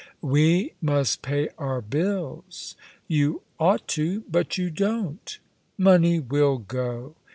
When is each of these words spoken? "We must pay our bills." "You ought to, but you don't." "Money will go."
"We 0.23 0.73
must 0.81 1.21
pay 1.21 1.49
our 1.59 1.79
bills." 1.79 2.75
"You 3.07 3.43
ought 3.59 3.87
to, 3.89 4.21
but 4.21 4.57
you 4.57 4.71
don't." 4.71 5.37
"Money 5.77 6.19
will 6.19 6.57
go." 6.57 7.13